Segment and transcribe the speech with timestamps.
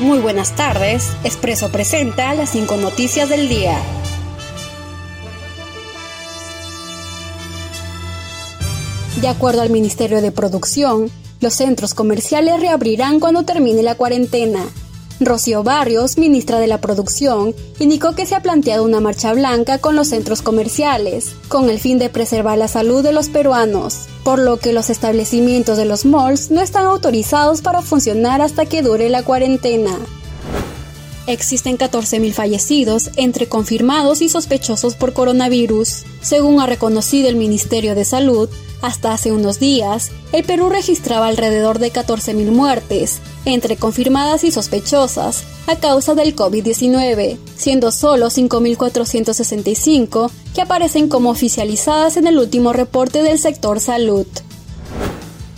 [0.00, 1.12] Muy buenas tardes.
[1.24, 3.76] Expreso presenta las cinco noticias del día.
[9.20, 11.10] De acuerdo al Ministerio de Producción,
[11.40, 14.64] los centros comerciales reabrirán cuando termine la cuarentena.
[15.20, 19.94] Rocío Barrios, ministra de la Producción, indicó que se ha planteado una marcha blanca con
[19.94, 24.56] los centros comerciales, con el fin de preservar la salud de los peruanos, por lo
[24.56, 29.22] que los establecimientos de los malls no están autorizados para funcionar hasta que dure la
[29.22, 29.98] cuarentena.
[31.26, 36.04] Existen 14.000 fallecidos entre confirmados y sospechosos por coronavirus.
[36.20, 38.48] Según ha reconocido el Ministerio de Salud,
[38.82, 45.44] hasta hace unos días, el Perú registraba alrededor de 14.000 muertes, entre confirmadas y sospechosas,
[45.66, 53.22] a causa del COVID-19, siendo solo 5.465 que aparecen como oficializadas en el último reporte
[53.22, 54.26] del sector salud.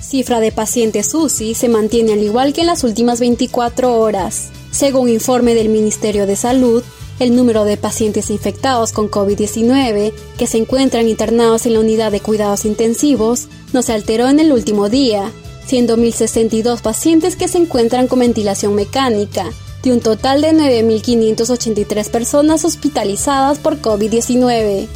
[0.00, 4.48] Cifra de pacientes UCI se mantiene al igual que en las últimas 24 horas.
[4.70, 6.82] Según informe del Ministerio de Salud,
[7.20, 12.20] el número de pacientes infectados con COVID-19 que se encuentran internados en la unidad de
[12.20, 15.30] cuidados intensivos no se alteró en el último día,
[15.66, 22.64] siendo 1.062 pacientes que se encuentran con ventilación mecánica, de un total de 9.583 personas
[22.64, 24.88] hospitalizadas por COVID-19.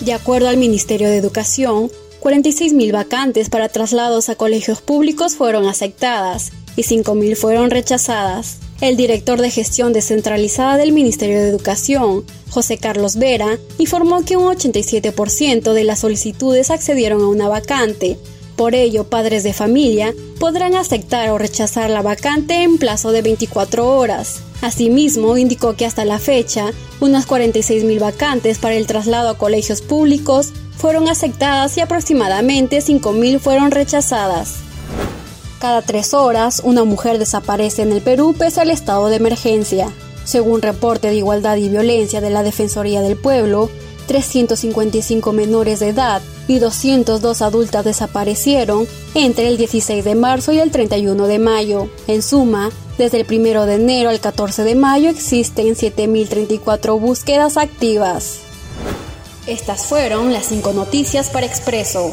[0.00, 6.52] De acuerdo al Ministerio de Educación, 46.000 vacantes para traslados a colegios públicos fueron aceptadas
[6.76, 8.58] y 5.000 fueron rechazadas.
[8.80, 14.54] El director de gestión descentralizada del Ministerio de Educación, José Carlos Vera, informó que un
[14.54, 18.18] 87% de las solicitudes accedieron a una vacante.
[18.60, 23.88] Por ello, padres de familia podrán aceptar o rechazar la vacante en plazo de 24
[23.96, 24.42] horas.
[24.60, 30.52] Asimismo, indicó que hasta la fecha, unas 46.000 vacantes para el traslado a colegios públicos
[30.76, 34.56] fueron aceptadas y aproximadamente 5.000 fueron rechazadas.
[35.58, 39.90] Cada tres horas, una mujer desaparece en el Perú pese al estado de emergencia.
[40.24, 43.70] Según reporte de Igualdad y Violencia de la Defensoría del Pueblo,
[44.06, 50.72] 355 menores de edad y 202 adultas desaparecieron entre el 16 de marzo y el
[50.72, 51.88] 31 de mayo.
[52.08, 58.40] En suma, desde el 1 de enero al 14 de mayo existen 7.034 búsquedas activas.
[59.46, 62.12] Estas fueron las cinco noticias para Expreso.